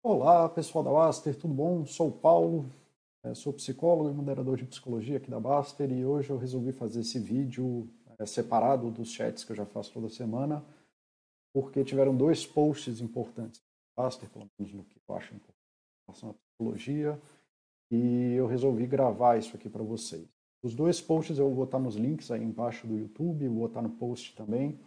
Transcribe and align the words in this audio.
Olá, 0.00 0.48
pessoal 0.48 0.84
da 0.84 0.92
Baster, 0.92 1.34
tudo 1.36 1.52
bom? 1.52 1.84
Sou 1.84 2.08
o 2.08 2.12
Paulo, 2.12 2.70
é, 3.24 3.34
sou 3.34 3.52
psicólogo 3.52 4.08
e 4.08 4.12
moderador 4.12 4.56
de 4.56 4.64
psicologia 4.64 5.16
aqui 5.16 5.28
da 5.28 5.40
Baster 5.40 5.90
e 5.90 6.06
hoje 6.06 6.30
eu 6.30 6.38
resolvi 6.38 6.70
fazer 6.70 7.00
esse 7.00 7.18
vídeo 7.18 7.90
é, 8.16 8.24
separado 8.24 8.92
dos 8.92 9.10
chats 9.10 9.42
que 9.42 9.50
eu 9.50 9.56
já 9.56 9.66
faço 9.66 9.92
toda 9.92 10.08
semana, 10.08 10.64
porque 11.52 11.82
tiveram 11.82 12.16
dois 12.16 12.46
posts 12.46 13.00
importantes 13.00 13.60
da 13.96 14.04
Baster, 14.04 14.30
pelo 14.30 14.48
menos 14.56 14.72
no 14.72 14.84
que 14.84 15.00
eu 15.06 15.16
acho 15.16 15.34
importante 15.34 15.58
em 15.58 16.06
relação 16.06 16.30
à 16.30 16.34
psicologia, 16.34 17.20
e 17.90 18.34
eu 18.34 18.46
resolvi 18.46 18.86
gravar 18.86 19.36
isso 19.36 19.56
aqui 19.56 19.68
para 19.68 19.82
vocês. 19.82 20.28
Os 20.62 20.76
dois 20.76 21.00
posts 21.00 21.38
eu 21.38 21.46
vou 21.46 21.56
botar 21.66 21.80
nos 21.80 21.96
links 21.96 22.30
aí 22.30 22.42
embaixo 22.42 22.86
do 22.86 22.96
YouTube, 22.96 23.48
vou 23.48 23.66
botar 23.66 23.82
no 23.82 23.90
post 23.90 24.36
também, 24.36 24.78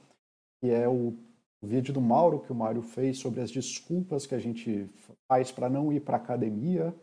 que 0.61 0.69
é 0.69 0.87
o 0.87 1.13
o 1.61 1.67
vídeo 1.67 1.93
do 1.93 2.01
Mauro 2.01 2.39
que 2.39 2.51
o 2.51 2.55
Mário 2.55 2.81
fez 2.81 3.19
sobre 3.19 3.39
as 3.39 3.51
desculpas 3.51 4.25
que 4.25 4.33
a 4.33 4.39
gente 4.39 4.89
faz 5.27 5.51
para 5.51 5.69
não 5.69 5.93
ir 5.93 5.99
para 5.99 6.17
academia 6.17 6.93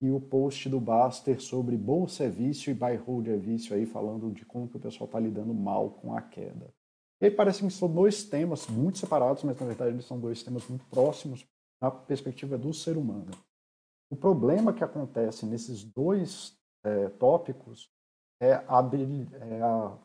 e 0.00 0.10
o 0.10 0.20
post 0.20 0.68
do 0.68 0.78
Baster 0.78 1.40
sobre 1.40 1.76
é 1.76 2.28
vício 2.28 2.70
e 2.70 2.74
buy 2.74 2.96
hold 2.96 3.26
é 3.28 3.36
vício 3.36 3.74
aí 3.74 3.86
falando 3.86 4.30
de 4.30 4.44
como 4.44 4.68
que 4.68 4.76
o 4.76 4.80
pessoal 4.80 5.06
está 5.06 5.18
lidando 5.18 5.54
mal 5.54 5.90
com 5.90 6.14
a 6.14 6.20
queda. 6.20 6.72
E 7.20 7.26
aí 7.26 7.30
parece 7.30 7.64
que 7.64 7.70
são 7.70 7.92
dois 7.92 8.22
temas 8.24 8.66
muito 8.68 8.98
separados, 8.98 9.42
mas 9.44 9.58
na 9.58 9.66
verdade 9.66 9.90
eles 9.90 10.04
são 10.04 10.18
dois 10.20 10.42
temas 10.42 10.68
muito 10.68 10.84
próximos 10.86 11.46
na 11.80 11.90
perspectiva 11.90 12.58
do 12.58 12.72
ser 12.72 12.96
humano. 12.96 13.30
O 14.10 14.16
problema 14.16 14.72
que 14.72 14.84
acontece 14.84 15.46
nesses 15.46 15.82
dois 15.82 16.56
é, 16.84 17.08
tópicos 17.08 17.90
é 18.40 18.52
a, 18.52 18.90
é 19.40 19.62
a 19.62 19.96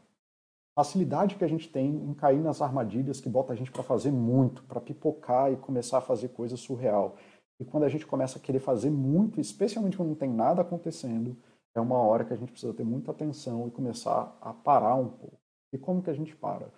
facilidade 0.79 1.35
que 1.35 1.43
a 1.43 1.47
gente 1.47 1.67
tem 1.67 1.89
em 1.89 2.13
cair 2.13 2.39
nas 2.39 2.61
armadilhas 2.61 3.19
que 3.19 3.27
bota 3.27 3.51
a 3.51 3.55
gente 3.55 3.69
para 3.69 3.83
fazer 3.83 4.11
muito, 4.11 4.63
para 4.63 4.79
pipocar 4.79 5.51
e 5.51 5.57
começar 5.57 5.97
a 5.97 6.01
fazer 6.01 6.29
coisa 6.29 6.55
surreal. 6.55 7.17
E 7.59 7.65
quando 7.65 7.83
a 7.83 7.89
gente 7.89 8.07
começa 8.07 8.39
a 8.39 8.41
querer 8.41 8.59
fazer 8.59 8.89
muito, 8.89 9.41
especialmente 9.41 9.97
quando 9.97 10.07
não 10.07 10.15
tem 10.15 10.29
nada 10.29 10.61
acontecendo, 10.61 11.35
é 11.75 11.81
uma 11.81 11.97
hora 11.97 12.23
que 12.23 12.31
a 12.31 12.37
gente 12.37 12.53
precisa 12.53 12.73
ter 12.73 12.85
muita 12.85 13.11
atenção 13.11 13.67
e 13.67 13.71
começar 13.71 14.37
a 14.39 14.53
parar 14.53 14.95
um 14.95 15.09
pouco. 15.09 15.37
E 15.73 15.77
como 15.77 16.01
que 16.01 16.09
a 16.09 16.13
gente 16.13 16.33
para? 16.33 16.71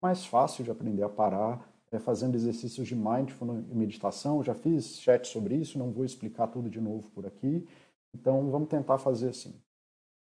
Mais 0.00 0.24
fácil 0.24 0.62
de 0.62 0.70
aprender 0.70 1.02
a 1.02 1.08
parar 1.08 1.68
é 1.90 1.98
fazendo 1.98 2.36
exercícios 2.36 2.86
de 2.86 2.94
mindfulness 2.94 3.64
e 3.68 3.74
meditação. 3.74 4.40
Já 4.44 4.54
fiz 4.54 5.00
chat 5.00 5.26
sobre 5.26 5.56
isso, 5.56 5.80
não 5.80 5.90
vou 5.90 6.04
explicar 6.04 6.46
tudo 6.46 6.70
de 6.70 6.80
novo 6.80 7.10
por 7.10 7.26
aqui. 7.26 7.66
Então 8.14 8.52
vamos 8.52 8.68
tentar 8.68 8.98
fazer 8.98 9.30
assim. 9.30 9.60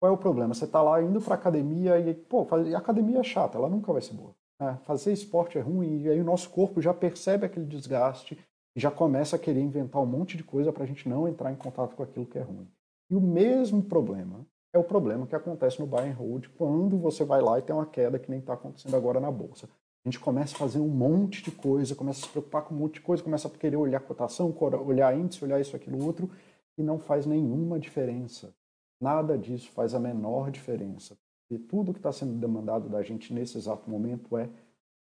Qual 0.04 0.12
é 0.12 0.14
o 0.14 0.18
problema? 0.18 0.52
Você 0.52 0.66
está 0.66 0.82
lá 0.82 1.02
indo 1.02 1.18
para 1.18 1.34
academia 1.34 1.98
e, 1.98 2.12
pô, 2.12 2.46
a 2.50 2.76
academia 2.76 3.20
é 3.20 3.22
chata, 3.22 3.56
ela 3.56 3.70
nunca 3.70 3.90
vai 3.90 4.02
ser 4.02 4.12
boa. 4.12 4.34
Né? 4.60 4.78
Fazer 4.82 5.14
esporte 5.14 5.56
é 5.56 5.62
ruim 5.62 6.02
e 6.02 6.10
aí 6.10 6.20
o 6.20 6.24
nosso 6.24 6.50
corpo 6.50 6.78
já 6.78 6.92
percebe 6.92 7.46
aquele 7.46 7.64
desgaste 7.64 8.38
e 8.76 8.78
já 8.78 8.90
começa 8.90 9.36
a 9.36 9.38
querer 9.38 9.62
inventar 9.62 10.02
um 10.02 10.06
monte 10.06 10.36
de 10.36 10.44
coisa 10.44 10.70
para 10.70 10.84
a 10.84 10.86
gente 10.86 11.08
não 11.08 11.26
entrar 11.26 11.50
em 11.50 11.56
contato 11.56 11.96
com 11.96 12.02
aquilo 12.02 12.26
que 12.26 12.38
é 12.38 12.42
ruim. 12.42 12.68
E 13.08 13.16
o 13.16 13.20
mesmo 13.20 13.82
problema 13.82 14.44
é 14.74 14.78
o 14.78 14.84
problema 14.84 15.26
que 15.26 15.34
acontece 15.34 15.80
no 15.80 15.86
buy 15.86 16.06
and 16.06 16.12
hold 16.12 16.48
quando 16.48 16.98
você 16.98 17.24
vai 17.24 17.40
lá 17.40 17.58
e 17.58 17.62
tem 17.62 17.74
uma 17.74 17.86
queda 17.86 18.18
que 18.18 18.30
nem 18.30 18.40
está 18.40 18.52
acontecendo 18.52 18.94
agora 18.94 19.18
na 19.18 19.30
bolsa. 19.30 19.70
A 20.04 20.10
gente 20.10 20.20
começa 20.20 20.54
a 20.54 20.58
fazer 20.58 20.80
um 20.80 20.88
monte 20.88 21.42
de 21.42 21.50
coisa, 21.50 21.94
começa 21.94 22.20
a 22.20 22.22
se 22.24 22.28
preocupar 22.28 22.60
com 22.64 22.74
um 22.74 22.78
monte 22.78 22.96
de 22.96 23.00
coisa, 23.00 23.22
começa 23.22 23.48
a 23.48 23.50
querer 23.50 23.78
olhar 23.78 24.00
cotação, 24.00 24.54
olhar 24.84 25.18
índice, 25.18 25.42
olhar 25.42 25.58
isso, 25.58 25.74
aquilo, 25.74 26.04
outro, 26.04 26.28
e 26.76 26.82
não 26.82 26.98
faz 26.98 27.24
nenhuma 27.24 27.78
diferença. 27.78 28.52
Nada 29.00 29.36
disso 29.36 29.70
faz 29.70 29.94
a 29.94 30.00
menor 30.00 30.50
diferença. 30.50 31.16
E 31.50 31.58
tudo 31.58 31.92
que 31.92 31.98
está 31.98 32.12
sendo 32.12 32.38
demandado 32.38 32.88
da 32.88 33.02
gente 33.02 33.32
nesse 33.32 33.58
exato 33.58 33.88
momento 33.88 34.36
é 34.36 34.48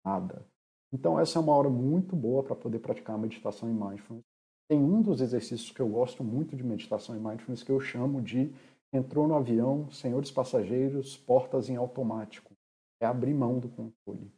nada. 0.05 0.47
Então, 0.93 1.19
essa 1.19 1.39
é 1.39 1.43
uma 1.43 1.55
hora 1.55 1.69
muito 1.69 2.17
boa 2.17 2.43
para 2.43 2.57
poder 2.57 2.81
praticar 2.81 3.15
a 3.15 3.19
meditação 3.19 3.69
em 3.69 3.75
mindfulness. 3.75 4.25
Tem 4.69 4.79
um 4.79 5.03
dos 5.03 5.21
exercícios 5.21 5.71
que 5.71 5.81
eu 5.81 5.89
gosto 5.89 6.23
muito 6.23 6.57
de 6.57 6.63
meditação 6.63 7.17
em 7.17 7.21
mindfulness 7.21 7.63
que 7.63 7.73
eu 7.73 7.81
chamo 7.81 8.23
de 8.23 8.53
entrou 8.93 9.27
no 9.27 9.35
avião, 9.35 9.91
senhores 9.91 10.31
passageiros, 10.31 11.17
portas 11.17 11.69
em 11.69 11.77
automático. 11.77 12.53
É 13.01 13.07
abrir 13.07 13.35
mão 13.35 13.59
do 13.59 13.69
controle. 13.69 14.33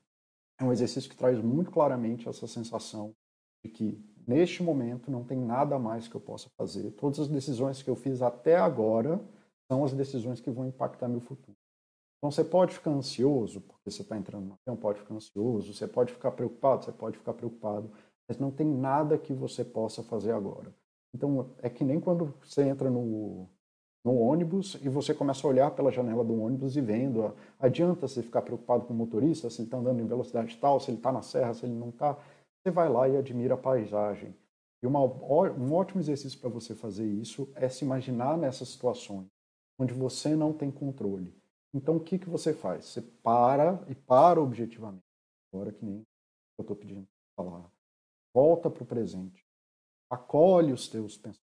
É 0.58 0.64
um 0.64 0.72
exercício 0.72 1.10
que 1.10 1.16
traz 1.16 1.40
muito 1.42 1.70
claramente 1.70 2.28
essa 2.28 2.46
sensação 2.46 3.14
que 3.68 3.98
neste 4.26 4.62
momento 4.62 5.10
não 5.10 5.24
tem 5.24 5.38
nada 5.38 5.78
mais 5.78 6.08
que 6.08 6.14
eu 6.14 6.20
possa 6.20 6.48
fazer. 6.56 6.90
Todas 6.92 7.20
as 7.20 7.28
decisões 7.28 7.82
que 7.82 7.90
eu 7.90 7.96
fiz 7.96 8.22
até 8.22 8.56
agora 8.56 9.20
são 9.70 9.84
as 9.84 9.92
decisões 9.92 10.40
que 10.40 10.50
vão 10.50 10.66
impactar 10.66 11.08
meu 11.08 11.20
futuro. 11.20 11.56
Então 12.18 12.30
você 12.30 12.44
pode 12.44 12.74
ficar 12.74 12.90
ansioso, 12.90 13.60
porque 13.60 13.90
você 13.90 14.02
está 14.02 14.16
entrando 14.16 14.46
no 14.46 14.58
avião, 14.64 14.80
pode 14.80 15.00
ficar 15.00 15.14
ansioso, 15.14 15.74
você 15.74 15.88
pode 15.88 16.12
ficar 16.12 16.30
preocupado, 16.30 16.84
você 16.84 16.92
pode 16.92 17.18
ficar 17.18 17.34
preocupado, 17.34 17.90
mas 18.28 18.38
não 18.38 18.50
tem 18.50 18.66
nada 18.66 19.18
que 19.18 19.32
você 19.32 19.64
possa 19.64 20.02
fazer 20.04 20.32
agora. 20.32 20.72
Então 21.14 21.50
é 21.60 21.68
que 21.68 21.84
nem 21.84 21.98
quando 21.98 22.32
você 22.40 22.62
entra 22.62 22.88
no, 22.88 23.48
no 24.04 24.16
ônibus 24.16 24.78
e 24.82 24.88
você 24.88 25.12
começa 25.12 25.46
a 25.46 25.50
olhar 25.50 25.70
pela 25.72 25.90
janela 25.90 26.24
do 26.24 26.40
ônibus 26.40 26.76
e 26.76 26.80
vendo, 26.80 27.34
adianta 27.58 28.08
você 28.08 28.22
ficar 28.22 28.42
preocupado 28.42 28.84
com 28.84 28.94
o 28.94 28.96
motorista, 28.96 29.50
se 29.50 29.60
ele 29.60 29.66
está 29.66 29.78
andando 29.78 30.00
em 30.00 30.06
velocidade 30.06 30.56
tal, 30.58 30.80
se 30.80 30.90
ele 30.90 30.98
está 30.98 31.12
na 31.12 31.22
serra, 31.22 31.54
se 31.54 31.66
ele 31.66 31.74
não 31.74 31.88
está. 31.90 32.16
Você 32.62 32.70
vai 32.70 32.88
lá 32.88 33.08
e 33.08 33.16
admira 33.16 33.54
a 33.54 33.58
paisagem. 33.58 34.34
E 34.80 34.86
uma, 34.86 35.00
um 35.00 35.72
ótimo 35.74 36.00
exercício 36.00 36.38
para 36.38 36.48
você 36.48 36.74
fazer 36.74 37.06
isso 37.06 37.52
é 37.56 37.68
se 37.68 37.84
imaginar 37.84 38.38
nessas 38.38 38.68
situações 38.68 39.26
onde 39.78 39.92
você 39.92 40.36
não 40.36 40.52
tem 40.52 40.70
controle. 40.70 41.34
Então, 41.74 41.96
o 41.96 42.00
que, 42.00 42.18
que 42.18 42.28
você 42.28 42.52
faz? 42.52 42.84
Você 42.84 43.00
para 43.00 43.84
e 43.88 43.94
para 43.94 44.40
objetivamente. 44.40 45.02
Agora 45.52 45.72
que 45.72 45.84
nem 45.84 45.96
eu 45.96 46.62
estou 46.62 46.76
pedindo 46.76 47.06
para 47.34 47.44
falar. 47.44 47.70
Volta 48.34 48.70
para 48.70 48.82
o 48.82 48.86
presente. 48.86 49.44
Acolhe 50.08 50.72
os 50.72 50.88
teus 50.88 51.16
pensamentos. 51.16 51.42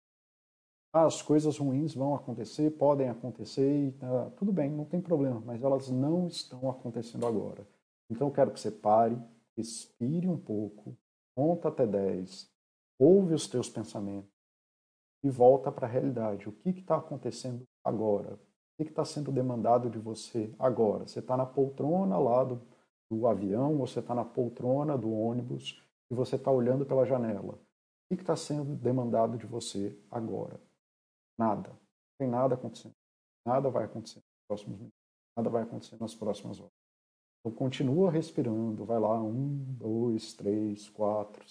Ah, 0.94 1.06
as 1.06 1.22
coisas 1.22 1.58
ruins 1.58 1.94
vão 1.94 2.14
acontecer, 2.14 2.70
podem 2.72 3.08
acontecer, 3.08 3.88
e, 3.88 3.92
tá, 3.92 4.30
tudo 4.36 4.52
bem, 4.52 4.70
não 4.70 4.84
tem 4.84 5.00
problema, 5.00 5.40
mas 5.40 5.62
elas 5.62 5.88
não 5.88 6.26
estão 6.26 6.68
acontecendo 6.70 7.26
agora. 7.26 7.66
Então, 8.10 8.28
eu 8.28 8.32
quero 8.32 8.50
que 8.50 8.60
você 8.60 8.70
pare, 8.70 9.18
respire 9.56 10.28
um 10.28 10.36
pouco, 10.36 10.96
conta 11.34 11.68
até 11.68 11.86
10, 11.86 12.50
ouve 12.98 13.34
os 13.34 13.46
teus 13.46 13.68
pensamentos 13.68 14.30
e 15.22 15.30
volta 15.30 15.70
para 15.70 15.86
a 15.86 15.90
realidade. 15.90 16.48
O 16.48 16.52
que 16.52 16.70
está 16.70 16.96
acontecendo 16.96 17.66
agora? 17.84 18.34
O 18.34 18.84
que 18.84 18.90
está 18.90 19.04
sendo 19.04 19.30
demandado 19.30 19.88
de 19.88 19.98
você 19.98 20.54
agora? 20.58 21.06
Você 21.06 21.20
está 21.20 21.36
na 21.36 21.46
poltrona 21.46 22.18
lá 22.18 22.44
do, 22.44 22.60
do 23.10 23.26
avião, 23.26 23.72
ou 23.72 23.86
você 23.86 24.00
está 24.00 24.14
na 24.14 24.24
poltrona 24.24 24.96
do 24.96 25.12
ônibus 25.12 25.82
e 26.10 26.14
você 26.14 26.36
está 26.36 26.50
olhando 26.50 26.84
pela 26.84 27.06
janela. 27.06 27.54
O 28.10 28.16
que 28.16 28.22
está 28.22 28.36
sendo 28.36 28.76
demandado 28.76 29.38
de 29.38 29.46
você 29.46 29.98
agora? 30.10 30.60
Nada. 31.38 31.70
Não 31.70 31.78
tem 32.18 32.28
nada 32.28 32.54
acontecendo. 32.54 32.94
Nada 33.44 33.70
vai 33.70 33.84
acontecer 33.84 34.18
nos 34.18 34.46
próximos 34.46 34.78
minutos. 34.78 34.98
Nada 35.36 35.48
vai 35.48 35.62
acontecer 35.62 35.96
nas 35.98 36.14
próximas 36.14 36.60
horas. 36.60 36.71
Continua 37.50 38.10
respirando. 38.10 38.84
Vai 38.84 39.00
lá. 39.00 39.20
Um, 39.20 39.64
dois, 39.78 40.32
três, 40.32 40.88
quatro, 40.88 41.44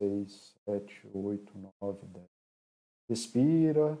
seis, 0.00 0.54
sete, 0.64 1.08
oito, 1.12 1.52
nove, 1.80 2.06
dez. 2.06 2.28
Respira, 3.08 4.00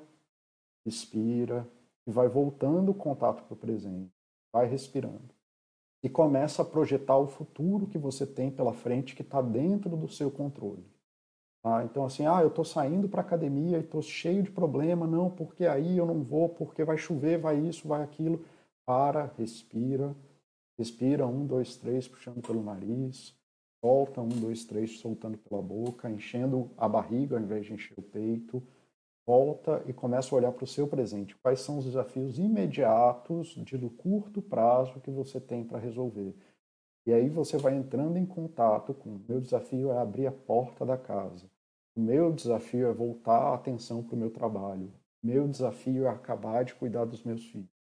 respira 0.86 1.68
e 2.06 2.10
vai 2.10 2.28
voltando 2.28 2.90
o 2.90 2.94
contato 2.94 3.44
para 3.44 3.54
o 3.54 3.56
presente, 3.56 4.12
vai 4.52 4.66
respirando. 4.66 5.34
E 6.02 6.08
começa 6.08 6.62
a 6.62 6.64
projetar 6.64 7.18
o 7.18 7.26
futuro 7.26 7.86
que 7.86 7.98
você 7.98 8.26
tem 8.26 8.50
pela 8.50 8.72
frente 8.72 9.14
que 9.14 9.22
está 9.22 9.42
dentro 9.42 9.96
do 9.96 10.08
seu 10.08 10.30
controle. 10.30 10.84
Tá? 11.62 11.84
Então, 11.84 12.06
assim, 12.06 12.26
ah, 12.26 12.40
eu 12.40 12.48
estou 12.48 12.64
saindo 12.64 13.08
para 13.08 13.20
academia 13.20 13.76
e 13.76 13.82
estou 13.82 14.00
cheio 14.00 14.42
de 14.42 14.50
problema, 14.50 15.06
não, 15.06 15.30
porque 15.30 15.66
aí 15.66 15.98
eu 15.98 16.06
não 16.06 16.22
vou, 16.22 16.48
porque 16.48 16.82
vai 16.84 16.96
chover, 16.96 17.38
vai 17.38 17.58
isso, 17.58 17.86
vai 17.86 18.02
aquilo. 18.02 18.42
Para, 18.86 19.26
respira, 19.36 20.16
respira, 20.80 21.26
um, 21.26 21.44
dois, 21.46 21.76
três, 21.76 22.08
puxando 22.08 22.40
pelo 22.40 22.62
nariz, 22.62 23.36
solta, 23.84 24.22
um, 24.22 24.28
dois, 24.28 24.64
três, 24.64 24.98
soltando 24.98 25.36
pela 25.36 25.60
boca, 25.60 26.10
enchendo 26.10 26.70
a 26.76 26.88
barriga 26.88 27.36
ao 27.36 27.42
invés 27.42 27.66
de 27.66 27.74
encher 27.74 27.98
o 27.98 28.02
peito, 28.02 28.62
volta 29.26 29.82
e 29.86 29.92
começa 29.92 30.34
a 30.34 30.38
olhar 30.38 30.52
para 30.52 30.64
o 30.64 30.66
seu 30.66 30.88
presente. 30.88 31.36
Quais 31.36 31.60
são 31.60 31.76
os 31.76 31.84
desafios 31.84 32.38
imediatos 32.38 33.48
de 33.48 33.78
curto 33.90 34.40
prazo 34.40 35.00
que 35.00 35.10
você 35.10 35.38
tem 35.38 35.62
para 35.62 35.78
resolver? 35.78 36.34
E 37.06 37.12
aí 37.12 37.28
você 37.28 37.58
vai 37.58 37.76
entrando 37.76 38.16
em 38.16 38.24
contato 38.24 38.94
com 38.94 39.10
o 39.10 39.20
meu 39.28 39.40
desafio 39.40 39.92
é 39.92 39.98
abrir 39.98 40.26
a 40.26 40.32
porta 40.32 40.86
da 40.86 40.96
casa. 40.96 41.50
O 41.94 42.00
meu 42.00 42.32
desafio 42.32 42.88
é 42.88 42.92
voltar 42.92 43.50
a 43.50 43.54
atenção 43.54 44.02
para 44.02 44.14
o 44.14 44.18
meu 44.18 44.30
trabalho. 44.30 44.90
O 45.22 45.26
meu 45.26 45.46
desafio 45.46 46.06
é 46.06 46.08
acabar 46.08 46.64
de 46.64 46.74
cuidar 46.74 47.04
dos 47.04 47.22
meus 47.22 47.44
filhos. 47.44 47.79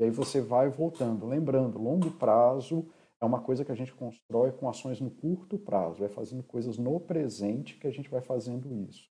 E 0.00 0.04
aí 0.04 0.10
você 0.10 0.40
vai 0.40 0.70
voltando. 0.70 1.26
Lembrando, 1.26 1.78
longo 1.78 2.10
prazo 2.12 2.86
é 3.20 3.24
uma 3.24 3.40
coisa 3.40 3.64
que 3.64 3.70
a 3.70 3.74
gente 3.74 3.94
constrói 3.94 4.50
com 4.50 4.68
ações 4.68 4.98
no 4.98 5.10
curto 5.10 5.58
prazo. 5.58 6.00
Vai 6.00 6.08
fazendo 6.08 6.42
coisas 6.42 6.78
no 6.78 6.98
presente 6.98 7.76
que 7.76 7.86
a 7.86 7.90
gente 7.90 8.08
vai 8.08 8.22
fazendo 8.22 8.74
isso. 8.74 9.08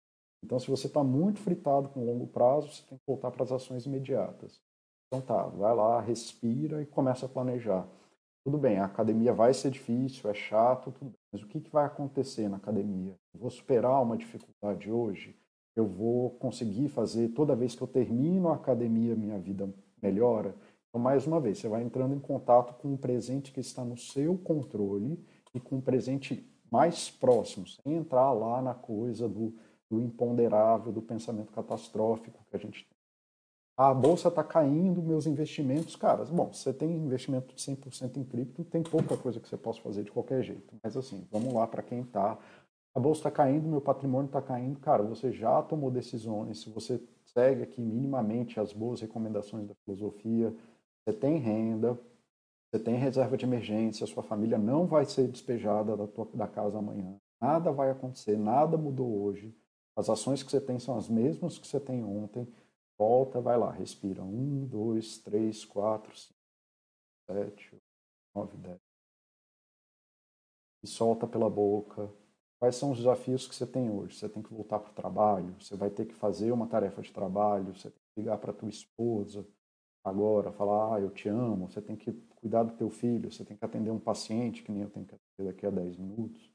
Então, 0.43 0.59
se 0.59 0.69
você 0.69 0.85
está 0.85 1.03
muito 1.03 1.39
fritado 1.39 1.89
com 1.89 2.05
longo 2.05 2.27
prazo, 2.27 2.69
você 2.69 2.83
tem 2.87 2.99
que 2.99 3.03
voltar 3.07 3.31
para 3.31 3.43
as 3.43 3.51
ações 3.51 3.87
imediatas. 3.87 4.61
Então 5.07 5.21
tá, 5.21 5.47
vai 5.47 5.73
lá, 5.73 6.01
respira 6.01 6.81
e 6.81 6.85
começa 6.85 7.25
a 7.25 7.29
planejar. 7.29 7.87
tudo 8.43 8.57
bem, 8.57 8.77
a 8.77 8.85
academia 8.85 9.33
vai 9.33 9.53
ser 9.53 9.71
difícil, 9.71 10.29
é 10.29 10.33
chato, 10.33 10.91
tudo 10.91 11.05
bem, 11.05 11.19
mas 11.31 11.41
o 11.41 11.47
que, 11.47 11.59
que 11.61 11.71
vai 11.71 11.85
acontecer 11.85 12.47
na 12.47 12.57
academia? 12.57 13.15
Eu 13.33 13.39
vou 13.39 13.49
superar 13.49 14.01
uma 14.03 14.15
dificuldade 14.17 14.91
hoje? 14.91 15.35
Eu 15.75 15.87
vou 15.87 16.31
conseguir 16.31 16.89
fazer, 16.89 17.29
toda 17.29 17.55
vez 17.55 17.75
que 17.75 17.81
eu 17.81 17.87
termino 17.87 18.49
a 18.49 18.55
academia, 18.55 19.15
minha 19.15 19.39
vida 19.39 19.67
melhora? 20.01 20.55
Então, 20.95 21.03
mais 21.03 21.27
uma 21.27 21.42
vez, 21.42 21.57
você 21.57 21.68
vai 21.68 21.83
entrando 21.83 22.15
em 22.15 22.19
contato 22.19 22.74
com 22.75 22.94
um 22.94 22.95
presente 22.95 23.51
que 23.51 23.59
está 23.59 23.83
no 23.83 23.97
seu 23.97 24.38
controle 24.38 25.21
e 25.53 25.59
com 25.59 25.75
um 25.75 25.81
presente 25.81 26.50
mais 26.71 27.12
próximo, 27.12 27.68
sem 27.68 27.95
entrar 27.95 28.31
lá 28.31 28.62
na 28.62 28.74
coisa 28.74 29.27
do, 29.27 29.53
do 29.92 30.00
imponderável, 30.00 30.94
do 30.94 31.01
pensamento 31.01 31.51
catastrófico 31.51 32.45
que 32.50 32.56
a 32.56 32.59
gente 32.59 32.86
tem. 32.86 32.97
A 33.75 33.94
bolsa 33.94 34.30
está 34.30 34.42
caindo, 34.42 35.03
meus 35.03 35.27
investimentos, 35.27 35.97
caras, 35.97 36.30
bom, 36.30 36.53
você 36.53 36.71
tem 36.71 36.89
investimento 36.95 37.53
de 37.53 37.62
100% 37.62 38.15
em 38.15 38.24
cripto, 38.24 38.63
tem 38.63 38.81
pouca 38.81 39.18
coisa 39.18 39.38
que 39.42 39.50
você 39.50 39.57
possa 39.57 39.81
fazer 39.81 40.06
de 40.06 40.12
qualquer 40.13 40.44
jeito. 40.44 40.77
Mas 40.81 40.95
assim, 40.95 41.27
vamos 41.30 41.53
lá 41.53 41.68
para 41.68 41.83
quem 41.83 42.03
está. 42.03 42.39
A 42.95 43.00
bolsa 43.01 43.19
está 43.19 43.31
caindo, 43.31 43.68
meu 43.68 43.81
patrimônio 43.81 44.27
está 44.27 44.42
caindo, 44.42 44.80
cara, 44.80 45.03
você 45.03 45.30
já 45.33 45.62
tomou 45.62 45.92
decisões, 45.92 46.62
se 46.62 46.69
você 46.69 47.03
segue 47.25 47.63
aqui 47.63 47.81
minimamente 47.81 48.62
as 48.62 48.71
boas 48.71 49.01
recomendações 49.01 49.68
da 49.68 49.75
filosofia, 49.83 50.56
você 51.06 51.13
tem 51.13 51.38
renda, 51.38 52.00
você 52.72 52.84
tem 52.84 52.96
reserva 52.96 53.38
de 53.38 53.46
emergência, 53.46 54.07
sua 54.07 54.24
família 54.24 54.57
não 54.57 54.88
vai 54.88 55.06
ser 55.06 55.28
despejada 55.28 55.96
da, 55.96 56.07
tua, 56.07 56.25
da 56.34 56.48
casa 56.48 56.80
amanhã. 56.80 57.16
Nada 57.40 57.72
vai 57.72 57.92
acontecer, 57.92 58.38
nada 58.38 58.75
mudou 58.75 59.22
hoje. 59.22 59.56
As 59.96 60.10
ações 60.10 60.42
que 60.42 60.50
você 60.50 60.60
tem 60.60 60.80
são 60.80 60.98
as 60.98 61.07
mesmas 61.07 61.57
que 61.57 61.68
você 61.68 61.80
tem 61.80 62.04
ontem. 62.04 62.52
Volta, 62.98 63.40
vai 63.40 63.57
lá, 63.57 63.72
respira. 63.72 64.24
Um, 64.24 64.66
dois, 64.66 65.19
três, 65.19 65.63
quatro, 65.63 66.18
cinco, 66.18 66.40
sete, 67.30 67.78
nove, 68.34 68.57
dez. 68.57 68.80
E 70.84 70.88
solta 70.88 71.28
pela 71.28 71.50
boca. 71.50 72.12
Quais 72.60 72.75
são 72.78 72.92
os 72.92 72.98
desafios 72.98 73.48
que 73.48 73.56
você 73.56 73.68
tem 73.68 73.92
hoje? 73.92 74.18
Você 74.18 74.28
tem 74.28 74.42
que 74.42 74.54
voltar 74.54 74.80
para 74.80 74.92
o 74.92 74.96
trabalho, 74.96 75.56
você 75.62 75.75
vai 75.75 75.90
ter 75.90 76.06
que 76.06 76.16
fazer 76.16 76.52
uma 76.52 76.68
tarefa 76.68 77.02
de 77.02 77.12
trabalho, 77.12 77.75
você 77.75 77.90
tem 77.90 78.00
que 78.13 78.22
ligar 78.22 78.38
para 78.38 78.54
tua 78.54 78.69
esposa, 78.69 79.46
agora, 80.06 80.52
falar, 80.52 80.96
ah, 80.96 81.02
eu 81.02 81.10
te 81.10 81.28
amo, 81.28 81.68
você 81.68 81.81
tem 81.81 81.96
que 81.96 82.13
cuidar 82.36 82.63
do 82.63 82.74
teu 82.74 82.92
filho, 82.92 83.31
você 83.31 83.44
tem 83.44 83.57
que 83.57 83.66
atender 83.66 83.90
um 83.90 84.00
paciente, 84.00 84.62
que 84.62 84.72
nem 84.72 84.84
eu 84.84 84.90
tenho 84.90 85.06
que 85.06 85.16
atender 85.16 85.52
daqui 85.52 85.66
a 85.66 85.72
10 85.72 85.98
minutos. 85.98 86.54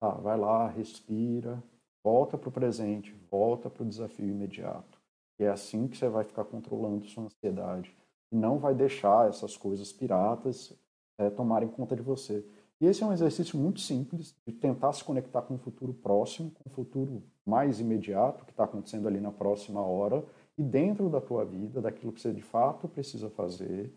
Tá, 0.00 0.10
vai 0.10 0.36
lá, 0.36 0.66
respira, 0.66 1.62
volta 2.02 2.36
para 2.36 2.48
o 2.48 2.52
presente, 2.52 3.14
volta 3.30 3.70
para 3.70 3.84
o 3.84 3.86
desafio 3.86 4.26
imediato. 4.26 5.00
E 5.38 5.44
é 5.44 5.48
assim 5.48 5.86
que 5.86 5.96
você 5.96 6.08
vai 6.08 6.24
ficar 6.24 6.44
controlando 6.44 7.06
sua 7.06 7.24
ansiedade. 7.24 7.94
E 8.32 8.36
não 8.36 8.58
vai 8.58 8.74
deixar 8.74 9.28
essas 9.28 9.56
coisas 9.56 9.92
piratas 9.92 10.76
é, 11.16 11.30
tomarem 11.30 11.68
conta 11.68 11.94
de 11.94 12.02
você. 12.02 12.44
E 12.80 12.86
esse 12.86 13.02
é 13.02 13.06
um 13.06 13.12
exercício 13.12 13.58
muito 13.58 13.78
simples 13.80 14.34
de 14.46 14.52
tentar 14.52 14.92
se 14.94 15.04
conectar 15.04 15.42
com 15.42 15.54
o 15.54 15.58
futuro 15.58 15.92
próximo, 15.92 16.50
com 16.50 16.68
o 16.68 16.72
futuro 16.72 17.22
mais 17.44 17.78
imediato 17.78 18.44
que 18.44 18.52
está 18.52 18.64
acontecendo 18.64 19.06
ali 19.06 19.20
na 19.20 19.30
próxima 19.30 19.80
hora, 19.82 20.24
e 20.60 20.62
dentro 20.62 21.08
da 21.08 21.22
tua 21.22 21.42
vida, 21.42 21.80
daquilo 21.80 22.12
que 22.12 22.20
você 22.20 22.34
de 22.34 22.42
fato 22.42 22.86
precisa 22.86 23.30
fazer, 23.30 23.90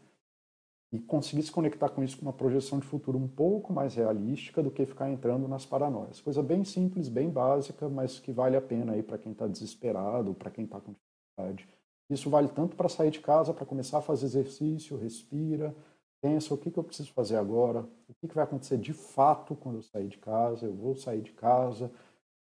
e 0.93 0.97
conseguir 0.97 1.43
se 1.43 1.51
conectar 1.51 1.89
com 1.89 2.01
isso 2.01 2.15
com 2.15 2.21
uma 2.21 2.31
projeção 2.31 2.79
de 2.79 2.85
futuro 2.85 3.17
um 3.17 3.27
pouco 3.27 3.73
mais 3.73 3.95
realística 3.95 4.63
do 4.63 4.71
que 4.71 4.85
ficar 4.85 5.09
entrando 5.09 5.45
nas 5.45 5.65
paranoias. 5.65 6.21
Coisa 6.21 6.41
bem 6.41 6.63
simples, 6.63 7.09
bem 7.09 7.29
básica, 7.29 7.89
mas 7.89 8.17
que 8.17 8.31
vale 8.31 8.55
a 8.55 8.61
pena 8.61 8.93
aí 8.93 9.03
para 9.03 9.17
quem 9.17 9.33
está 9.33 9.45
desesperado, 9.45 10.33
para 10.33 10.49
quem 10.49 10.63
está 10.63 10.79
com 10.79 10.93
dificuldade. 10.93 11.67
Isso 12.09 12.29
vale 12.29 12.47
tanto 12.47 12.77
para 12.77 12.87
sair 12.87 13.11
de 13.11 13.19
casa, 13.19 13.53
para 13.53 13.65
começar 13.65 13.97
a 13.97 14.01
fazer 14.01 14.27
exercício, 14.27 14.95
respira, 14.95 15.75
pensa 16.21 16.53
o 16.53 16.57
que, 16.57 16.71
que 16.71 16.79
eu 16.79 16.83
preciso 16.83 17.11
fazer 17.11 17.35
agora, 17.35 17.81
o 18.07 18.13
que, 18.13 18.25
que 18.25 18.35
vai 18.35 18.45
acontecer 18.45 18.77
de 18.77 18.93
fato 18.93 19.53
quando 19.53 19.79
eu 19.79 19.81
sair 19.81 20.07
de 20.07 20.17
casa, 20.17 20.65
eu 20.65 20.73
vou 20.73 20.95
sair 20.95 21.23
de 21.23 21.33
casa, 21.33 21.91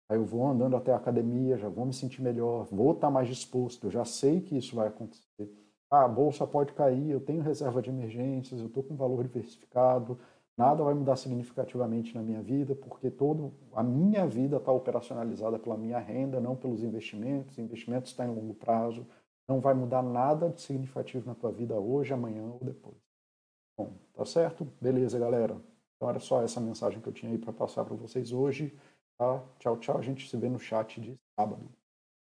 Aí 0.08 0.18
eu 0.18 0.26
vou 0.26 0.48
andando 0.48 0.76
até 0.76 0.92
a 0.94 0.98
academia, 0.98 1.58
já 1.58 1.68
vou 1.68 1.86
me 1.86 1.94
sentir 1.94 2.22
melhor, 2.22 2.68
vou 2.72 2.92
estar 2.92 3.10
mais 3.10 3.28
disposto, 3.28 3.88
eu 3.88 3.92
já 3.92 4.06
sei 4.06 4.40
que 4.40 4.58
isso 4.58 4.76
vai 4.76 4.88
acontecer. 4.88 5.52
Ah, 5.90 6.06
a 6.06 6.08
bolsa 6.08 6.46
pode 6.46 6.74
cair, 6.74 7.10
eu 7.10 7.20
tenho 7.20 7.42
reserva 7.42 7.82
de 7.82 7.90
emergências, 7.90 8.60
eu 8.60 8.68
estou 8.68 8.84
com 8.84 8.96
valor 8.96 9.24
diversificado, 9.24 10.20
nada 10.58 10.84
vai 10.84 10.94
mudar 10.94 11.16
significativamente 11.16 12.14
na 12.16 12.22
minha 12.22 12.42
vida, 12.42 12.76
porque 12.76 13.10
todo 13.10 13.54
a 13.74 13.84
minha 13.84 14.28
vida 14.28 14.58
está 14.58 14.72
operacionalizada 14.72 15.58
pela 15.60 15.78
minha 15.78 16.00
renda, 16.00 16.40
não 16.40 16.56
pelos 16.56 16.84
investimentos. 16.84 17.58
Investimentos 17.58 18.12
está 18.12 18.26
em 18.26 18.34
longo 18.34 18.54
prazo, 18.54 19.06
não 19.48 19.60
vai 19.60 19.74
mudar 19.74 20.02
nada 20.02 20.50
de 20.50 20.62
significativo 20.62 21.26
na 21.28 21.36
tua 21.36 21.52
vida 21.52 21.76
hoje, 21.76 22.14
amanhã 22.14 22.44
ou 22.44 22.60
depois. 22.62 22.98
Bom, 23.78 23.94
tá 24.14 24.26
certo? 24.26 24.68
Beleza, 24.80 25.20
galera. 25.20 25.58
Então 25.96 26.10
era 26.10 26.20
só 26.20 26.42
essa 26.42 26.60
mensagem 26.60 27.02
que 27.02 27.08
eu 27.08 27.14
tinha 27.14 27.32
aí 27.32 27.38
para 27.38 27.54
passar 27.54 27.86
para 27.86 27.96
vocês 27.96 28.32
hoje. 28.32 28.76
Tchau, 29.18 29.78
tchau. 29.80 29.98
A 29.98 30.02
gente 30.02 30.28
se 30.30 30.38
vê 30.38 30.50
no 30.50 30.60
chat 30.60 31.00
de 31.00 31.18
sábado. 31.38 31.70